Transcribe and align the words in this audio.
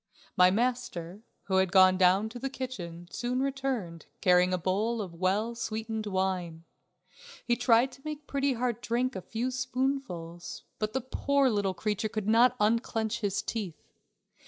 My 0.35 0.49
master, 0.49 1.21
who 1.43 1.57
had 1.57 1.71
gone 1.71 1.95
down 1.95 2.27
to 2.29 2.39
the 2.39 2.49
kitchen, 2.49 3.07
soon 3.11 3.39
returned, 3.39 4.07
carrying 4.19 4.51
a 4.51 4.57
bowl 4.57 4.99
of 4.99 5.13
well 5.13 5.53
sweetened 5.53 6.07
wine. 6.07 6.63
He 7.45 7.55
tried 7.55 7.91
to 7.91 8.01
make 8.03 8.25
Pretty 8.25 8.53
Heart 8.53 8.81
drink 8.81 9.15
a 9.15 9.21
few 9.21 9.51
spoonfuls, 9.51 10.63
but 10.79 10.93
the 10.93 11.01
poor 11.01 11.51
little 11.51 11.75
creature 11.75 12.09
could 12.09 12.27
not 12.27 12.55
unclench 12.59 13.19
his 13.19 13.43
teeth. 13.43 13.83